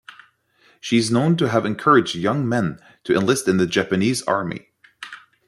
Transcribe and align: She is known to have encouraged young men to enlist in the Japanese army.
She 0.79 0.97
is 0.97 1.11
known 1.11 1.37
to 1.37 1.49
have 1.49 1.63
encouraged 1.63 2.15
young 2.15 2.49
men 2.49 2.79
to 3.03 3.13
enlist 3.13 3.47
in 3.47 3.57
the 3.57 3.67
Japanese 3.67 4.23
army. 4.23 4.69